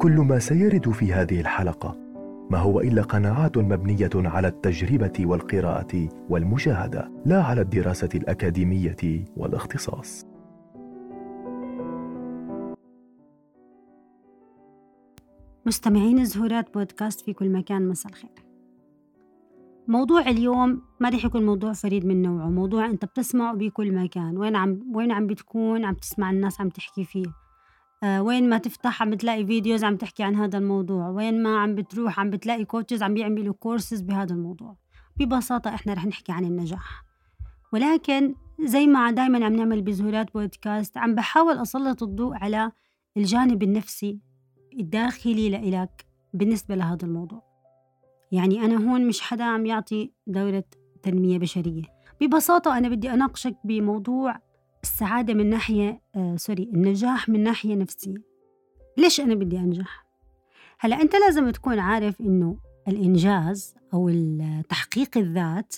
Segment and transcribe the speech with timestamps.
[0.00, 1.96] كل ما سيرد في هذه الحلقة.
[2.50, 10.26] ما هو إلا قناعات مبنية على التجربة والقراءة والمشاهدة لا على الدراسة الأكاديمية والاختصاص.
[15.66, 18.30] مستمعين زهورات بودكاست في كل مكان مساء الخير.
[19.88, 24.38] موضوع اليوم ما رح يكون موضوع فريد من نوعه؟ موضوع أنت بتسمعه بكل مكان.
[24.38, 27.39] وين عم وين عم بتكون؟ عم تسمع الناس عم تحكي فيه.
[28.02, 31.08] آه وين ما تفتح عم بتلاقي videos عم تحكي عن هذا الموضوع.
[31.08, 34.76] وين ما عم بتروح عم بتلاقي coaches عم بيعملوا كورسز بهذا الموضوع.
[35.16, 37.04] ببساطة إحنا رح نحكي عن النجاح.
[37.72, 42.72] ولكن زي ما دايما عم نعمل بزهورات بودكاست عم بحاول أسلط الضوء على
[43.16, 44.20] الجانب النفسي
[44.80, 47.42] الداخلي لإلك بالنسبة لهذا الموضوع.
[48.32, 50.64] يعني أنا هون مش حدا عم يعطي دورة
[51.02, 51.82] تنمية بشرية.
[52.20, 54.36] ببساطة أنا بدي أناقشك بموضوع
[54.82, 58.22] السعادة من ناحية آه sorry النجاح من ناحية نفسية
[58.96, 60.06] ليش أنا بدي أنجح؟
[60.78, 64.10] هلأ أنت لازم تكون عارف إنه الإنجاز أو
[64.68, 65.76] تحقيق الذات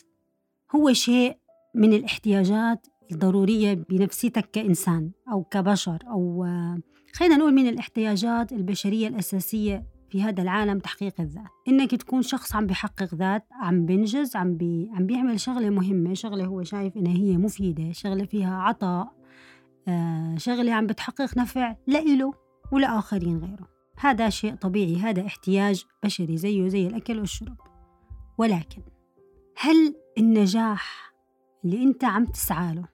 [0.77, 1.37] هو شيء
[1.75, 6.79] من الاحتياجات الضرورية بنفسيتك كإنسان أو كبشر أو آه
[7.15, 11.51] خلينا نقول من الاحتياجات البشرية الأساسية في هذا العالم تحقيق الذات.
[11.69, 16.45] إنك تكون شخص عم بيحقق ذات عم بينجز عم, بي عم بيعمل شغلة مهمة شغلة
[16.45, 19.13] هو شايف إنها هي مفيدة شغلة فيها عطاء
[19.89, 22.35] آه شغلة عم بتحقق نفع لإله
[22.73, 23.69] ولآخرين غيره.
[23.99, 27.57] هذا شيء طبيعي هذا احتياج بشري زيه زي الأكل والشرب.
[28.39, 28.83] ولكن
[29.57, 31.13] هل النجاح
[31.65, 32.89] اللي أنت عم تسعى له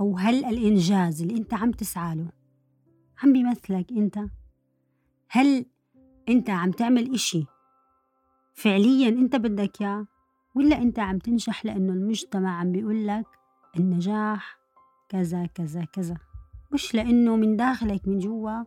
[0.00, 2.30] أو هل الإنجاز اللي أنت عم تسعى له
[3.22, 4.18] عم بيمثلك أنت؟
[5.28, 5.66] هل
[6.28, 7.44] أنت عم تعمل إشي.
[8.54, 10.06] فعليا أنت بدك إياه
[10.54, 13.26] ولا أنت عم تنجح لأنه المجتمع عم بيقول لك
[13.76, 14.58] النجاح
[15.08, 16.16] كذا كذا كذا.
[16.72, 18.64] مش لأنه من داخلك من جوا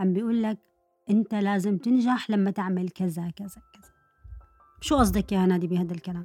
[0.00, 0.58] عم بيقول لك
[1.10, 3.90] أنت لازم تنجح لما تعمل كذا كذا كذا.
[4.80, 6.24] شو قصدك يا نادي بهذا الكلام؟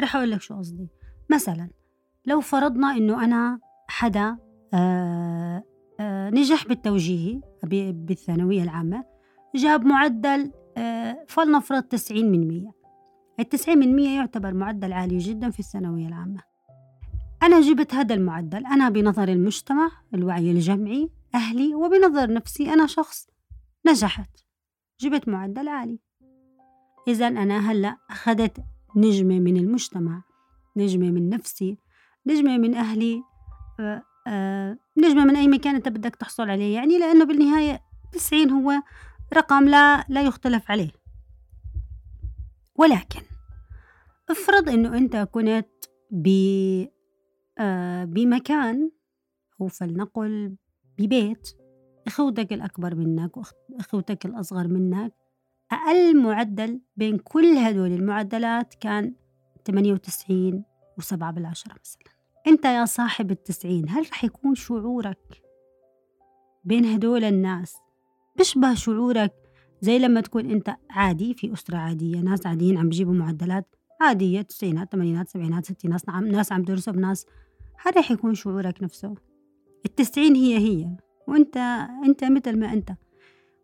[0.00, 0.88] رح أقول لك شو قصدي.
[1.30, 1.70] مثلا
[2.26, 4.38] لو فرضنا إنه أنا حدا
[4.74, 5.64] آه
[6.00, 7.40] آه نجح بالتوجيهي
[7.92, 9.13] بالثانوية العامة
[9.54, 12.70] جاب معدل آه فلنفرض تسعين من مية.
[13.40, 16.40] التسعين من مية يعتبر معدل عالي جدا في الثانوية العامة.
[17.42, 23.26] أنا جبت هذا المعدل أنا بنظر المجتمع الوعي الجمعي أهلي وبنظر نفسي أنا شخص
[23.86, 24.30] نجحت.
[25.00, 25.98] جبت معدل عالي.
[27.08, 28.64] إذا أنا هلأ أخذت
[28.96, 30.22] نجمة من المجتمع
[30.76, 31.78] نجمة من نفسي
[32.26, 33.22] نجمة من أهلي
[33.80, 36.74] آه آه نجمة من أي مكان أنت بدك تحصل عليه.
[36.74, 37.80] يعني لأنه بالنهاية
[38.12, 38.72] تسعين هو
[39.34, 40.90] رقم لا لا يختلف عليه.
[42.76, 43.20] ولكن
[44.30, 45.68] افرض إنه أنت كنت
[46.10, 46.28] ب
[47.58, 48.90] آه بمكان
[49.60, 50.56] أو فلنقل
[50.98, 51.48] ببيت
[52.06, 55.14] أخوتك الأكبر منك واخوتك الأصغر منك
[55.72, 59.14] أقل معدل بين كل هدول المعدلات كان
[59.66, 60.64] 98
[60.98, 62.14] وسبعة بالعشرة مثلا.
[62.46, 65.42] أنت يا صاحب التسعين هل رح يكون شعورك
[66.64, 67.76] بين هدول الناس
[68.36, 69.32] بيشبه شعورك
[69.80, 74.92] زي لما تكون أنت عادي في أسرة عادية ناس عاديين عم بيجيبوا معدلات عادية تسعينات
[74.92, 77.26] ثمانينات سبعينات ستينات ناس ناس عم تدرسوا بناس
[77.86, 79.14] هذا يكون شعورك نفسه
[79.86, 80.96] التسعين هي هي
[81.28, 81.56] وأنت
[82.04, 82.90] أنت مثل ما أنت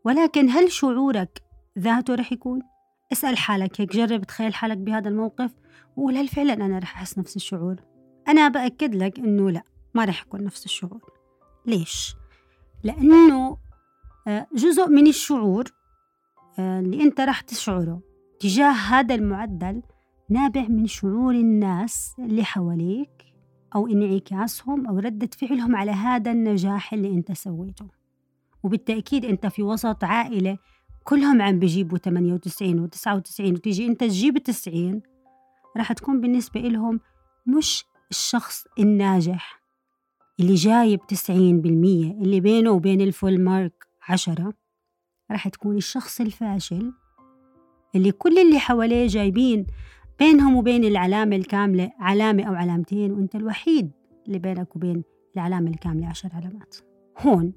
[0.04, 1.42] ولكن هل شعورك
[1.78, 2.62] ذاته رح يكون؟
[3.12, 5.50] اسأل حالك هيك جرب تخيل حالك بهذا الموقف
[5.96, 7.76] وقول هل فعلا أنا رح أحس نفس الشعور؟
[8.28, 9.62] أنا بأكد لك إنه لا
[9.94, 11.12] ما رح يكون نفس الشعور
[11.66, 12.14] ليش؟
[12.84, 13.58] لأنه
[14.54, 15.64] جزء من الشعور
[16.58, 18.00] آه، اللي أنت راح تشعره
[18.40, 19.82] تجاه هذا المعدل
[20.30, 23.24] نابع من شعور الناس اللي حواليك
[23.74, 27.86] أو انعكاسهم أو ردة فعلهم على هذا النجاح اللي أنت سويته.
[28.62, 30.58] وبالتأكيد أنت في وسط عائلة
[31.04, 35.02] كلهم عم بيجيبوا 98 و99 وتيجي أنت تجيب 90
[35.76, 37.00] راح تكون بالنسبة لهم
[37.46, 39.62] مش الشخص الناجح
[40.40, 44.52] اللي جايب 90% اللي بينه وبين الفول مارك عشرة
[45.30, 46.92] راح تكون الشخص الفاشل
[47.94, 49.66] اللي كل اللي حواليه جايبين
[50.18, 53.90] بينهم وبين العلامة الكاملة علامة أو علامتين وأنت الوحيد
[54.26, 55.02] اللي بينك وبين
[55.36, 56.76] العلامة الكاملة عشر علامات.
[57.18, 57.52] هون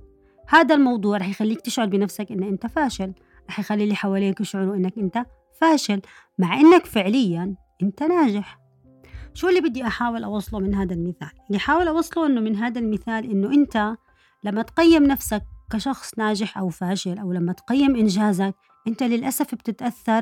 [0.47, 3.13] هذا الموضوع رح يخليك تشعر بنفسك إن أنت فاشل
[3.49, 5.25] رح يخلي اللي حواليك يشعروا إنك أنت
[5.61, 6.01] فاشل
[6.39, 8.59] مع إنك فعليا أنت ناجح.
[9.33, 13.31] شو اللي بدي أحاول أوصله من هذا المثال؟ اللي حاول أوصله إنه من هذا المثال
[13.31, 13.95] إنه أنت
[14.43, 18.55] لما تقيم نفسك كشخص ناجح أو فاشل أو لما تقيم إنجازك
[18.87, 20.21] أنت للأسف بتتأثر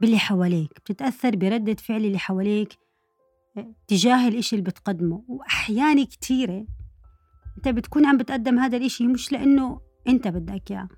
[0.00, 2.78] باللي حواليك بتتأثر بردة فعل اللي حواليك
[3.88, 5.24] تجاه الإشي اللي بتقدمه.
[5.28, 6.66] وأحيان كتيرة
[7.56, 10.88] أنت بتكون عم بتقدم هذا الإشي مش لأنه أنت بدك إياه.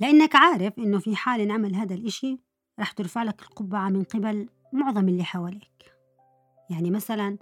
[0.00, 2.40] لأنك عارف إنه في حال انعمل هذا الإشي
[2.80, 5.92] رح ترفع لك القبعة من قبل معظم اللي حواليك.
[6.70, 7.38] يعني مثلا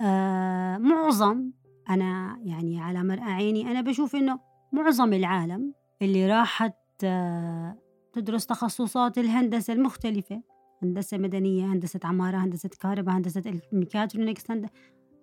[0.00, 1.50] آه معظم
[1.90, 6.74] أنا يعني على مرأى عيني أنا بشوف إنه معظم العالم اللي راحت
[7.04, 7.78] آه
[8.12, 10.42] تدرس تخصصات الهندسة المختلفة
[10.82, 14.50] هندسة مدنية هندسة عمارة هندسة كهرباء هندسة ميكاترونكس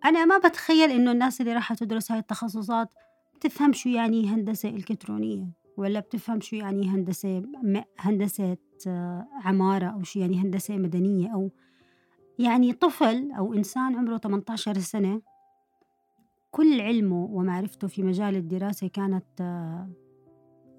[0.05, 2.93] أنا ما بتخيل إنه الناس اللي راحت تدرس هاي التخصصات
[3.35, 5.47] بتفهم شو يعني هندسة إلكترونية
[5.77, 7.43] ولا بتفهم شو يعني هندسة
[7.99, 8.57] هندسة
[8.87, 11.51] آه، عمارة أو شو يعني هندسة مدنية أو
[12.39, 15.21] يعني طفل أو إنسان عمره 18 سنة
[16.51, 19.89] كل علمه ومعرفته في مجال الدراسة كانت آه،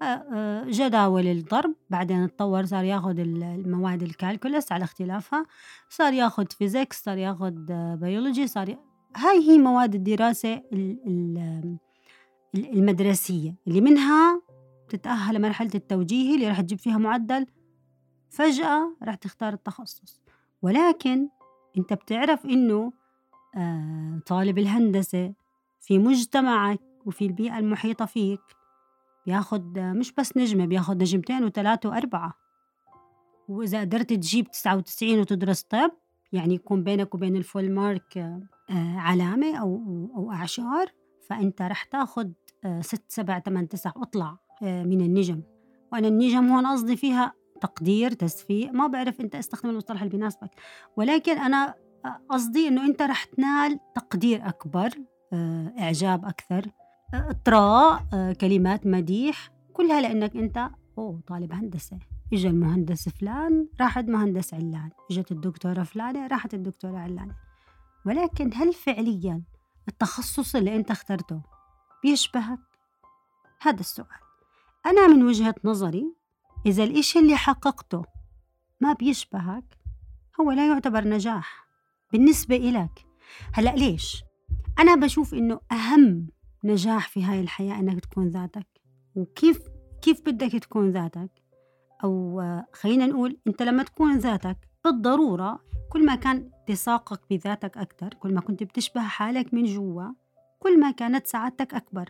[0.01, 1.75] آه، جداول الضرب.
[1.89, 5.45] بعدين اتطور صار ياخد المواد ال calculus على اختلافها.
[5.89, 7.65] صار ياخد physics صار ياخد
[8.01, 8.77] بيولوجي صار ي...
[9.15, 10.61] هاي هي مواد الدراسة
[12.55, 13.55] المدرسية.
[13.67, 14.41] اللي منها
[14.89, 17.45] تتأهل لمرحلة التوجيهي اللي راح تجيب فيها معدل
[18.29, 20.21] فجأة راح تختار التخصص.
[20.61, 21.29] ولكن
[21.77, 22.45] أنت بتعرف
[23.55, 25.33] آه طالب الهندسة
[25.81, 28.41] في مجتمعك وفي البيئة المحيطة فيك.
[29.25, 32.33] بياخد مش بس نجمة بياخد نجمتين وثلاثة وأربعة.
[33.49, 35.91] وإذا قدرت تجيب تسعة وتسعين وتدرس طب
[36.33, 39.75] يعني يكون بينك وبين الفول مارك آه علامة أو
[40.15, 40.91] أو أعشار
[41.29, 42.33] فأنت رح تاخد
[42.65, 45.41] آه ست سبع ثمان تسع اطلع آه من النجم.
[45.91, 48.71] وأنا النجم هون قصدي فيها تقدير تسفيق.
[48.71, 50.49] ما بعرف أنت أستخدم المصطلح اللي بيناسبك.
[50.97, 51.75] ولكن أنا
[52.29, 54.89] قصدي أنه أنت رح تنال تقدير أكبر.
[55.79, 56.65] إعجاب أكثر.
[57.13, 61.99] إطراء آه، كلمات مديح كلها لأنك أنت أوه طالب هندسة.
[62.33, 64.89] إجا المهندس فلان راحت مهندس علان.
[65.11, 67.35] إجت الدكتورة فلانة راحت الدكتورة علانة.
[68.05, 69.41] ولكن هل فعليا
[69.87, 71.41] التخصص اللي أنت اخترته
[72.03, 72.59] بيشبهك؟
[73.61, 74.07] هذا السؤال.
[74.85, 76.15] أنا من وجهة نظري
[76.65, 78.05] إذا الإشي اللي حققته
[78.81, 79.77] ما بيشبهك
[80.41, 81.67] هو لا يعتبر نجاح
[82.13, 83.05] بالنسبة إلك.
[83.53, 84.23] هلأ ليش؟
[84.79, 86.27] أنا بشوف إنه أهم
[86.63, 88.67] نجاح في هاي الحياة إنك تكون ذاتك.
[89.15, 89.59] وكيف
[90.01, 91.31] كيف بدك تكون ذاتك؟
[92.03, 92.41] أو
[92.73, 95.59] خلينا نقول أنت لما تكون ذاتك بالضرورة
[95.89, 100.03] كل ما كان اتساقك بذاتك أكثر كل ما كنت بتشبه حالك من جوا
[100.59, 102.09] كل ما كانت سعادتك أكبر.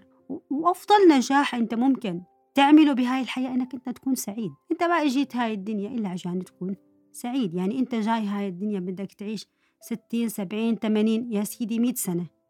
[0.50, 2.22] وأفضل نجاح أنت ممكن
[2.54, 4.52] تعمله بهاي الحياة إنك أنت تكون سعيد.
[4.72, 6.76] أنت ما إجيت هاي الدنيا إلا عشان تكون
[7.12, 7.54] سعيد.
[7.54, 9.48] يعني أنت جاي هاي الدنيا بدك تعيش
[9.82, 12.41] ستين سبعين تمانين يا سيدي مئة سنة.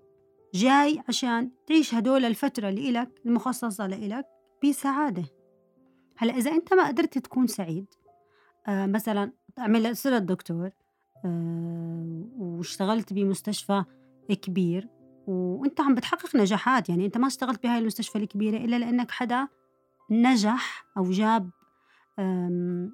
[0.54, 4.26] جاي عشان تعيش هدول الفترة اللي إلك المخصصة لإلك
[4.66, 5.24] بسعادة.
[6.18, 7.86] هلأ إذا أنت ما قدرت تكون سعيد
[8.68, 10.70] آه مثلا عمل صرت دكتور
[11.26, 13.84] آه واشتغلت بمستشفى
[14.42, 14.88] كبير
[15.28, 16.90] وأنت عم بتحقق نجاحات.
[16.90, 19.48] يعني أنت ما اشتغلت بهاي المستشفى الكبيرة إلا لأنك حدا
[20.10, 21.50] نجح أو جاب
[22.20, 22.90] آه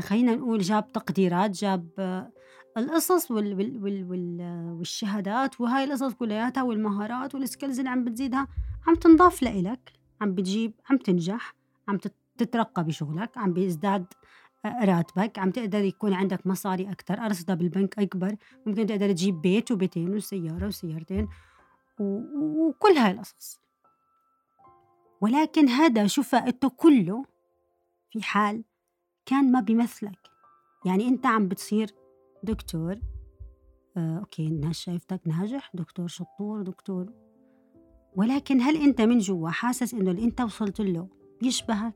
[0.00, 2.32] خلينا نقول جاب تقديرات جاب آه
[2.76, 4.40] القصص وال وال وال وال
[4.78, 8.48] والشهادات وهاي القصص كلياتها والمهارات وال skills اللي عم بتزيدها
[8.86, 11.54] عم تنضاف لإلك عم بتجيب عم تنجح
[11.88, 11.98] عم
[12.38, 14.06] تترقى بشغلك عم بيزداد
[14.64, 18.36] آه، راتبك عم تقدر يكون عندك مصاري أكتر أرصدة بالبنك أكبر
[18.66, 21.28] ممكن تقدر تجيب بيت وبيتين وسيارة وسيارتين
[21.98, 23.60] وكل هاي القصص.
[25.20, 27.24] ولكن هذا شو فائدته كله
[28.10, 28.64] في حال
[29.26, 30.30] كان ما بيمثلك.
[30.84, 31.94] يعني أنت عم بتصير
[32.42, 33.00] دكتور
[33.96, 37.12] آه، أوكي الناس شايفتك ناجح دكتور شطور دكتور.
[38.16, 41.08] ولكن هل أنت من جوا حاسس إنه اللي أنت وصلت له
[41.40, 41.94] بيشبهك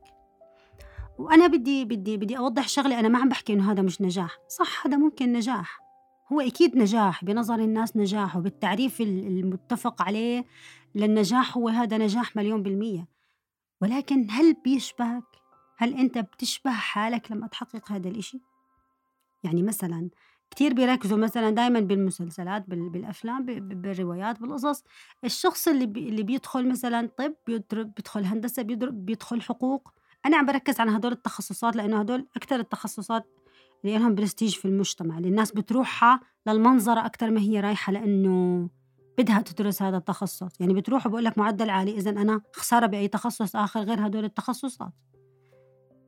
[1.17, 4.37] وأنا بدي بدي بدي أوضح شغلة أنا ما عم بحكي إنه هذا مش نجاح.
[4.47, 5.79] صح هذا ممكن نجاح.
[6.33, 10.45] هو أكيد نجاح بنظر الناس نجاح وبالتعريف المتفق عليه
[10.95, 13.07] للنجاح هو هذا نجاح مليون بالمية.
[13.81, 15.23] ولكن هل بيشبهك؟
[15.77, 18.41] هل أنت بتشبه حالك لما تحقق هذا الإشي؟
[19.43, 20.09] يعني مثلا
[20.51, 24.83] كتير بيركزوا مثلا دائما بالمسلسلات بالأفلام بالروايات بالقصص.
[25.23, 29.93] الشخص اللي بي اللي بيدخل مثلا طب بيدخل هندسة بيدخل حقوق.
[30.25, 33.25] أنا عم بركز على هدول التخصصات لأنه هدول أكثر التخصصات
[33.85, 38.69] اللي لهم برستيج في المجتمع اللي الناس بتروحها للمنظرة أكثر ما هي رايحة لأنه
[39.17, 40.61] بدها تدرس هذا التخصص.
[40.61, 44.93] يعني بتروح وبقول لك معدل عالي إذا أنا خسارة بأي تخصص آخر غير هدول التخصصات.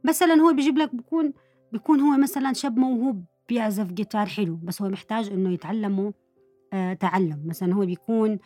[0.03, 1.33] مثلا هو بيجيب لك بكون
[1.71, 3.25] بيكون هو مثلا شاب موهوب.
[3.49, 6.13] بيعزف جيتار حلو بس هو محتاج إنه يتعلمه
[6.73, 7.43] آه تعلم.
[7.45, 8.39] مثلا هو بيكون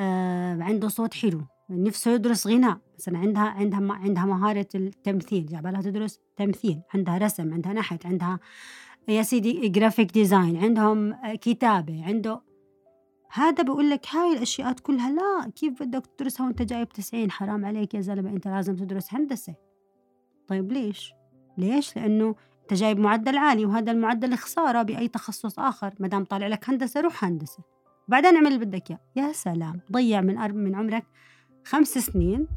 [0.00, 2.78] آه عنده صوت حلو نفسه يدرس غناء.
[2.98, 8.38] مثلا عندها عندها عندها مهارة التمثيل جابلها تدرس تمثيل عندها رسم عندها نحت عندها
[9.08, 12.40] يا سيدي graphic design عندهم كتابة عنده.
[13.32, 17.94] هذا بقول لك هاي الأشياء كلها لا كيف بدك تدرسها وأنت جايب 90 حرام عليك
[17.94, 19.54] يا زلمة أنت لازم تدرس هندسة.
[20.46, 21.12] طيب ليش؟
[21.58, 22.34] ليش؟ لأنه
[22.68, 25.94] أنت جايب معدل عالي وهذا المعدل خسارة بأي تخصص آخر.
[26.00, 27.62] ما دام طالع لك هندسة روح هندسة.
[28.08, 29.00] بعدين اعمل اللي بدك إياه.
[29.16, 29.80] يا سلام.
[29.92, 31.06] ضيع من من عمرك
[31.64, 32.48] خمس سنين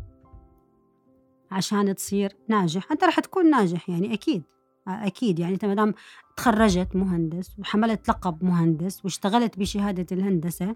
[1.51, 2.91] عشان تصير ناجح.
[2.91, 4.43] أنت رح تكون ناجح يعني أكيد.
[4.87, 5.39] أكيد.
[5.39, 5.93] يعني أنت ما دام
[6.37, 10.75] تخرجت مهندس وحملت لقب مهندس واشتغلت بشهادة الهندسة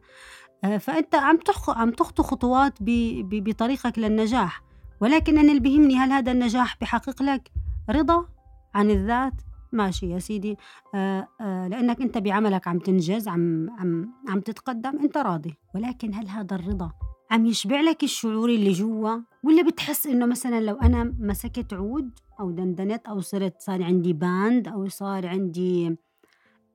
[0.63, 4.61] آه، فأنت عم عم تخطو خطوات بطريقك للنجاح.
[5.01, 7.51] ولكن أنا اللي بيهمني هل هذا النجاح بحقق لك
[7.89, 8.34] رضا؟
[8.75, 9.33] عن الذات.
[9.71, 10.57] ماشي يا سيدي.
[10.95, 15.53] آه آه لأنك أنت بعملك عم تنجز عم عم عم تتقدم أنت راضي.
[15.75, 16.91] ولكن هل هذا الرضا
[17.31, 22.51] عم يشبع لك الشعور اللي جوا؟ ولا بتحس إنه مثلا لو أنا مسكت عود أو
[22.51, 25.97] دندنت أو صرت صار عندي band أو صار عندي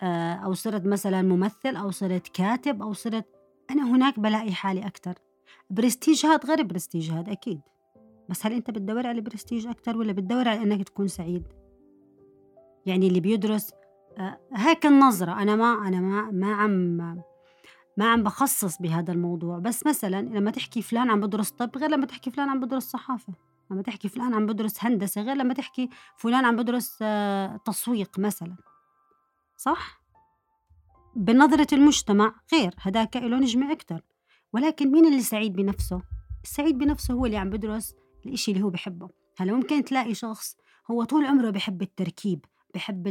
[0.03, 3.27] آه أو صرت مثلا ممثل أو صرت كاتب أو صرت
[3.71, 5.15] أنا هناك بلاقي حالي أكتر.
[5.71, 7.61] برستيج هاد غير برستيج هاد أكيد.
[8.29, 11.43] بس هل أنت بتدور على برستيج أكتر ولا بتدور على إنك تكون سعيد؟
[12.91, 13.73] يعني اللي بيدرس
[14.19, 15.43] آه، هيك النظرة.
[15.43, 16.73] أنا ما أنا ما ما عم
[17.97, 19.59] ما عم بخصص بهذا الموضوع.
[19.59, 23.33] بس مثلا لما تحكي فلان عم بدرس طب غير لما تحكي فلان عم بدرس صحافة.
[23.71, 28.57] لما تحكي فلان عم بدرس هندسة غير لما تحكي فلان عم بدرس آه، تسويق مثلا.
[29.57, 30.01] صح؟
[31.17, 32.75] بنظرة المجتمع غير.
[32.79, 34.01] هداك له نجمة أكتر.
[34.53, 36.03] ولكن مين اللي سعيد بنفسه؟
[36.45, 37.95] السعيد بنفسه هو اللي عم بدرس
[38.27, 39.09] الإشي اللي هو بحبه.
[39.39, 40.57] هلأ ممكن تلاقي شخص
[40.91, 42.45] هو طول عمره بحب التركيب.
[42.75, 43.03] بحب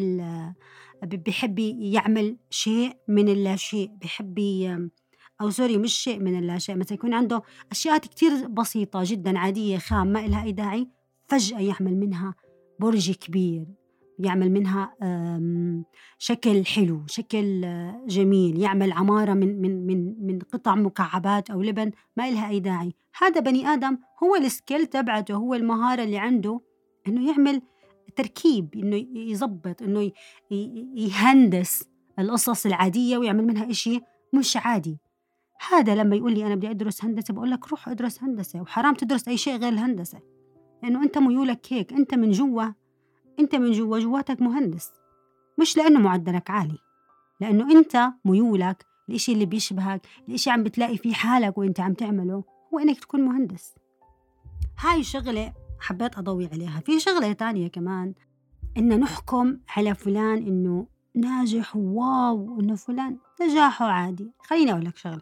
[1.04, 4.40] بحب يعمل شيء من اللا شيء بحب
[5.42, 9.78] أو sorry مش شيء من اللا شيء مثلا يكون عنده أشياء كتير بسيطة جدا عادية
[9.78, 10.88] خام ما إلها أي داعي
[11.28, 12.36] فجأة يعمل منها
[12.80, 13.66] برج كبير
[14.20, 14.96] يعمل منها
[16.18, 17.66] شكل حلو شكل
[18.08, 22.94] جميل يعمل عمارة من من من من قطع مكعبات أو لبن ما إلها أي داعي.
[23.22, 26.62] هذا بني آدم هو ال skill تبعته هو المهارة اللي عنده
[27.08, 27.62] إنه يعمل
[28.16, 30.12] تركيب إنه يظبط إنه
[30.96, 31.90] يهندس
[32.20, 34.02] القصص العادية ويعمل منها إشي
[34.34, 34.98] مش عادي.
[35.72, 39.28] هذا لما يقول لي أنا بدي أدرس هندسة بقول لك روح أدرس هندسة وحرام تدرس
[39.28, 40.20] أي شيء غير الهندسة.
[40.84, 42.66] لأنه أنت ميولك هيك أنت من جوا
[43.40, 44.92] أنت من جوا جواتك مهندس.
[45.60, 46.78] مش لأنه معدلك عالي
[47.42, 52.80] لأنه أنت ميولك الإشي اللي بيشبهك الإشي عم بتلاقي فيه حالك وأنت عم تعمله هو
[52.80, 53.76] إنك تكون مهندس.
[54.80, 56.80] هاي شغلة حبيت أضوي عليها.
[56.80, 58.14] في شغلة تانية كمان
[58.78, 64.32] إن نحكم على فلان إنه ناجح واو إنه فلان نجاحه عادي.
[64.40, 65.22] خليني أقول لك شغلة.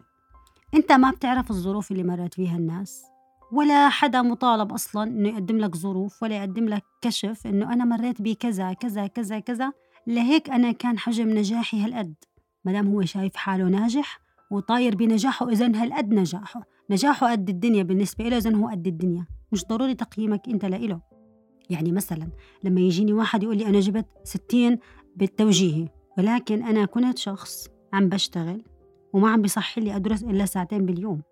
[0.74, 3.04] أنت ما بتعرف الظروف اللي مرت فيها الناس
[3.52, 8.22] ولا حدا مطالب أصلا إنه يقدم لك ظروف ولا يقدم لك كشف إنه أنا مريت
[8.22, 9.72] بكذا كذا كذا كذا
[10.06, 12.14] لهيك أنا كان حجم نجاحي هالقد.
[12.64, 16.62] مدام هو شايف حاله ناجح وطاير بنجاحه إذا هالقد نجاحه.
[16.90, 19.26] نجاحه قد الدنيا بالنسبة له إذا هو قد الدنيا.
[19.52, 21.00] مش ضروري تقييمك أنت لإله.
[21.70, 22.28] يعني مثلا
[22.64, 24.78] لما يجيني واحد يقول لي أنا جبت ستين
[25.16, 28.62] بالتوجيهي ولكن أنا كنت شخص عم بشتغل
[29.12, 31.22] وما عم بصحي لي أدرس إلا ساعتين باليوم.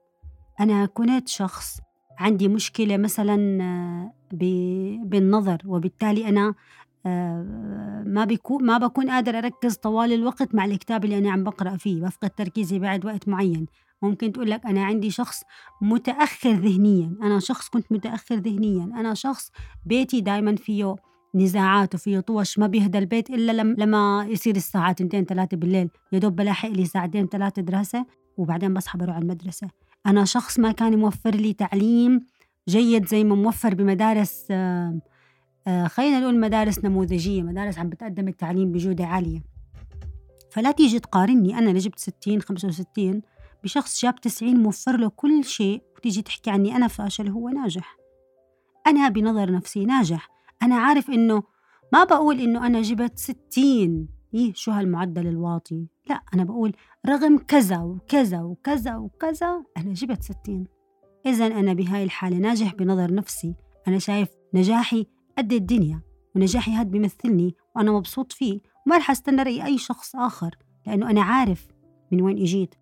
[0.60, 1.80] أنا كنت شخص
[2.18, 3.36] عندي مشكلة مثلا
[5.04, 6.54] بالنظر وبالتالي أنا
[7.06, 11.76] آه، ما بيكون ما بكون قادر أركز طوال الوقت مع الكتاب اللي أنا عم بقرأ
[11.76, 13.66] فيه بفقد تركيزي بعد وقت معين.
[14.02, 15.42] ممكن تقول لك أنا عندي شخص
[15.80, 19.50] متأخر ذهنيا أنا شخص كنت متأخر ذهنيا أنا شخص
[19.86, 20.96] بيتي دايما فيه
[21.34, 26.36] نزاعات وفيه طوش ما بيهدى البيت إلا لما يصير الساعة تنتين ثلاثة بالليل يا دوب
[26.36, 29.68] بلاحق لي ساعتين ثلاثة دراسة وبعدين بصحى بروح على المدرسة.
[30.06, 32.26] أنا شخص ما كان موفر لي تعليم
[32.68, 35.00] جيد زي ما موفر بمدارس آه،
[35.66, 39.42] آه، خلينا نقول مدارس نموذجية مدارس عم بتقدم التعليم بجودة عالية.
[40.50, 43.22] فلا تيجي تقارني أنا اللي جبت 60 65
[43.64, 47.96] بشخص جاب 90 موفر له كل شيء وتيجي تحكي عني أنا فاشل وهو ناجح.
[48.86, 50.28] أنا بنظر نفسي ناجح.
[50.62, 51.42] أنا عارف إنه
[51.92, 56.72] ما بقول إنه أنا جبت 60 إيه شو هالمعدل الواطي؟ لا أنا بقول
[57.06, 60.66] رغم كذا وكذا وكذا وكذا أنا جبت 60
[61.26, 63.54] إذا أنا بهاي الحالة ناجح بنظر نفسي.
[63.88, 65.06] أنا شايف نجاحي
[65.38, 66.02] قد الدنيا
[66.36, 71.22] ونجاحي هاد بيمثلني وأنا مبسوط فيه وما رح أستنى رأي أي شخص آخر لأنه أنا
[71.22, 71.68] عارف
[72.12, 72.74] من وين إجيت.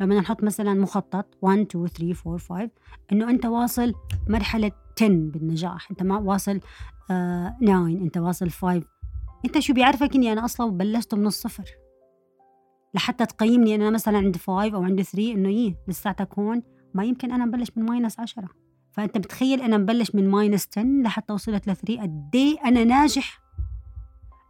[0.00, 2.70] لما نحط مثلا مخطط 1 2 3 4 5
[3.12, 3.94] إنه أنت واصل
[4.28, 5.90] مرحلة 10 بالنجاح.
[5.90, 8.82] أنت ما واصل 9 uh, أنت واصل 5
[9.44, 11.64] أنت شو بيعرفك إني أنا أصلا بلشت من الصفر؟
[12.94, 16.62] لحتى تقيمني أنا مثلا عندي 5 أو عندي 3 إنه إيه لساتك هون
[16.94, 18.48] ما يمكن أنا مبلش من minus 10
[18.92, 23.40] فأنت بتخيل أنا مبلش من minus 10 لحتى وصلت ل 3 قد إيه أنا ناجح؟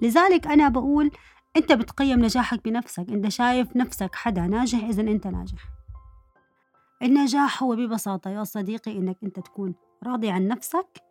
[0.03, 1.11] لذلك أنا بقول
[1.59, 3.07] أنت بتقيم نجاحك بنفسك.
[3.09, 5.59] أنت شايف نفسك حدا ناجح إذا أنت ناجح.
[7.03, 9.75] النجاح هو ببساطة يا صديقي إنك أنت تكون
[10.07, 11.03] راضي عن نفسك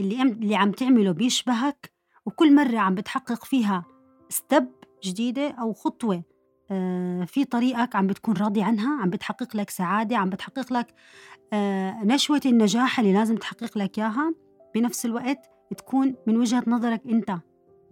[0.00, 1.92] اللي اللي عم تعمله بيشبهك
[2.26, 3.84] وكل مرة عم بتحقق فيها
[4.28, 4.68] step
[5.04, 6.22] جديدة أو خطوة
[6.70, 10.94] آه، في طريقك عم بتكون راضي عنها عم بتحقق لك سعادة عم بتحقق لك
[11.52, 14.34] آه، نشوة النجاح اللي لازم تحقق لك إياها.
[14.74, 17.38] بنفس الوقت تكون من وجهة نظرك أنت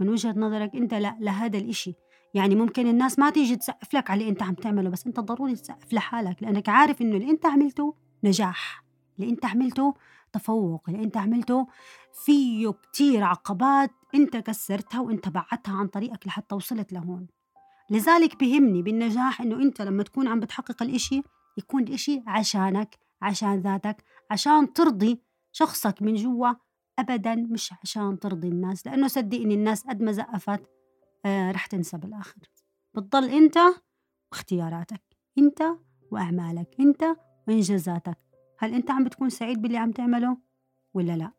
[0.01, 1.95] من وجهة نظرك أنت لا لهذا الإشي.
[2.35, 5.55] يعني ممكن الناس ما تيجي تسقف لك على اللي أنت عم تعمله بس أنت ضروري
[5.55, 8.85] تسقف لحالك لأنك عارف إنه اللي أنت عملته نجاح.
[9.19, 9.95] اللي أنت عملته
[10.33, 11.67] تفوق اللي أنت عملته
[12.25, 17.27] فيه كتير عقبات أنت كسرتها وأنت بعتها عن طريقك لحتى وصلت لهون.
[17.91, 21.23] لذلك بهمني بالنجاح إنه أنت لما تكون عم بتحقق الإشي
[21.59, 25.21] يكون الإشي عشانك عشان ذاتك عشان ترضي
[25.53, 26.53] شخصك من جوا
[27.01, 30.61] أبدا مش عشان ترضي الناس لأنه صدقني الناس قد ما زقفت
[31.25, 32.41] آه رح تنسى بالآخر.
[32.95, 33.59] بتضل أنت
[34.33, 35.03] واختياراتك
[35.39, 35.63] أنت
[36.11, 37.05] وأعمالك أنت
[37.49, 38.19] وإنجازاتك
[38.59, 40.37] هل أنت عم بتكون سعيد باللي عم تعمله؟
[40.95, 41.33] ولا لا؟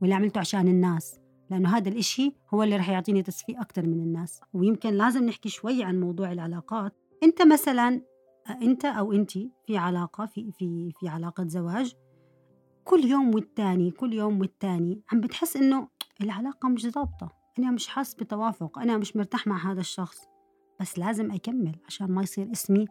[0.00, 1.20] واللي عملته عشان الناس
[1.50, 4.40] لأنه هذا الإشي هو اللي رح يعطيني تصفيق أكتر من الناس.
[4.52, 6.92] ويمكن لازم نحكي شوي عن موضوع العلاقات.
[7.22, 8.00] أنت مثلا
[8.62, 9.30] أنت أو أنت
[9.66, 11.94] في علاقة في في في علاقة زواج
[12.88, 15.02] كل يوم والتاني كل يوم والتاني.
[15.12, 15.88] عم بتحس إنه
[16.20, 17.28] العلاقة مش ضابطة.
[17.58, 18.78] أنا مش حاس بتوافق.
[18.78, 20.18] أنا مش مرتاح مع هذا الشخص.
[20.80, 22.86] بس لازم أكمل عشان ما يصير اسمي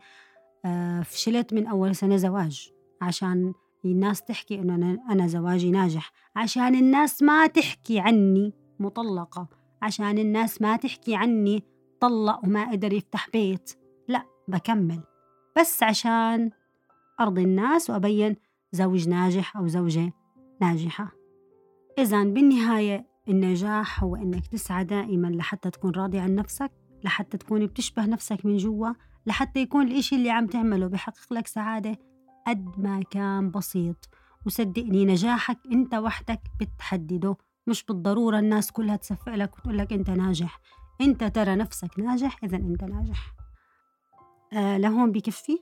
[0.65, 2.71] آه، فشلت من أول سنة زواج.
[3.01, 3.53] عشان
[3.85, 6.11] الناس تحكي إنه أنا, أنا زواجي ناجح.
[6.35, 9.47] عشان الناس ما تحكي عني مطلقة.
[9.81, 11.63] عشان الناس ما تحكي عني
[11.99, 13.73] طلق وما قدر يفتح بيت.
[14.07, 15.03] لا بكمل.
[15.59, 16.51] بس عشان
[17.19, 18.35] أرضي الناس وأبين
[18.71, 20.13] زوج ناجح أو زوجة
[20.61, 21.11] ناجحة.
[21.99, 26.71] إذا بالنهاية النجاح هو إنك تسعى دائما لحتى تكون راضي عن نفسك
[27.03, 28.93] لحتى تكون بتشبه نفسك من جوا
[29.25, 31.99] لحتى يكون الإشي اللي عم تعمله بحقق لك سعادة
[32.47, 34.09] قد ما كان بسيط.
[34.45, 40.59] وصدقني نجاحك أنت وحدك بتحدده مش بالضرورة الناس كلها تسفق لك وتقول لك أنت ناجح.
[41.01, 43.33] أنت ترى نفسك ناجح إذا أنت ناجح.
[44.53, 45.59] آه لهون بكفي.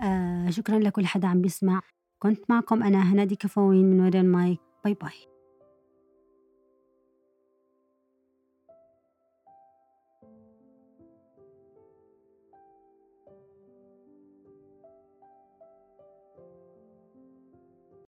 [0.00, 1.80] آه شكرا لكل حدا عم بيسمع.
[2.18, 4.60] كنت معكم أنا هنادي كفوين من ورا ال mic.
[4.84, 5.37] bye bye.